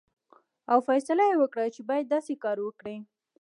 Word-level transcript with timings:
او 0.71 0.77
فیصله 0.87 1.23
یې 1.29 1.35
وکړه 1.37 1.65
چې 1.75 1.81
باید 1.89 2.11
داسې 2.13 2.33
کار 2.43 2.57
وکړي. 2.63 2.97